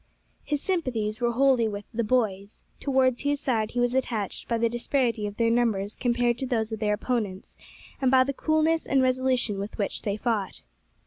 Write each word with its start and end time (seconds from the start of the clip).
His 0.43 0.63
sympathies 0.63 1.21
were 1.21 1.31
wholly 1.33 1.67
with 1.67 1.85
"the 1.93 2.03
boys," 2.03 2.63
towards 2.79 3.21
whose 3.21 3.39
side 3.39 3.69
he 3.69 3.79
was 3.79 3.93
attached 3.93 4.47
by 4.47 4.57
the 4.57 4.67
disparity 4.67 5.27
of 5.27 5.37
their 5.37 5.51
numbers 5.51 5.95
compared 5.95 6.39
to 6.39 6.47
those 6.47 6.71
of 6.71 6.79
their 6.79 6.95
opponents, 6.95 7.55
and 8.01 8.09
by 8.09 8.23
the 8.23 8.33
coolness 8.33 8.87
and 8.87 9.03
resolution 9.03 9.59
with 9.59 9.77
which 9.77 10.01
they 10.01 10.17
fought. 10.17 10.63